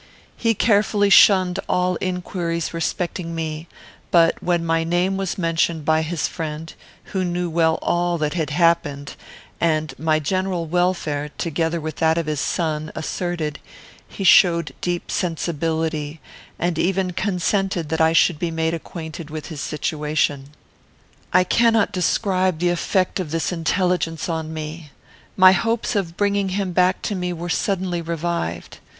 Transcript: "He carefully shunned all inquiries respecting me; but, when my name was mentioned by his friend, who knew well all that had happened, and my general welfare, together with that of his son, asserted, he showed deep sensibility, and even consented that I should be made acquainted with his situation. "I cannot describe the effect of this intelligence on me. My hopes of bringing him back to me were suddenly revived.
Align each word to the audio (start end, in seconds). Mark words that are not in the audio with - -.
"He 0.35 0.55
carefully 0.55 1.11
shunned 1.11 1.59
all 1.69 1.95
inquiries 2.01 2.73
respecting 2.73 3.35
me; 3.35 3.67
but, 4.09 4.41
when 4.41 4.65
my 4.65 4.83
name 4.83 5.15
was 5.15 5.37
mentioned 5.37 5.85
by 5.85 6.01
his 6.01 6.27
friend, 6.27 6.73
who 7.13 7.23
knew 7.23 7.51
well 7.51 7.77
all 7.83 8.17
that 8.17 8.33
had 8.33 8.49
happened, 8.49 9.13
and 9.59 9.93
my 9.99 10.17
general 10.17 10.65
welfare, 10.65 11.29
together 11.37 11.79
with 11.79 11.97
that 11.97 12.17
of 12.17 12.25
his 12.25 12.39
son, 12.41 12.91
asserted, 12.95 13.59
he 14.07 14.23
showed 14.23 14.73
deep 14.81 15.11
sensibility, 15.11 16.19
and 16.57 16.79
even 16.79 17.11
consented 17.11 17.89
that 17.89 18.01
I 18.01 18.11
should 18.11 18.39
be 18.39 18.49
made 18.49 18.73
acquainted 18.73 19.29
with 19.29 19.49
his 19.49 19.61
situation. 19.61 20.49
"I 21.31 21.43
cannot 21.43 21.91
describe 21.91 22.57
the 22.57 22.69
effect 22.69 23.19
of 23.19 23.29
this 23.29 23.51
intelligence 23.51 24.27
on 24.27 24.51
me. 24.51 24.89
My 25.37 25.51
hopes 25.51 25.95
of 25.95 26.17
bringing 26.17 26.49
him 26.49 26.71
back 26.71 27.03
to 27.03 27.13
me 27.13 27.31
were 27.33 27.49
suddenly 27.49 28.01
revived. 28.01 28.79